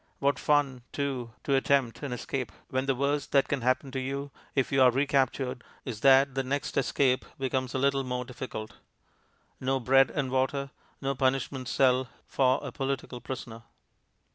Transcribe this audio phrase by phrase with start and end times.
[0.17, 4.31] What fun, too, to attempt an escape, when the worst that can happen to you,
[4.55, 8.77] if you are recaptured, is that the next escape becomes a little more difficult.
[9.59, 10.71] No bread and water,
[11.03, 13.61] no punishment cell for a political prisoner.